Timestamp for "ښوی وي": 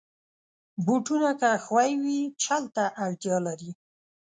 1.65-2.19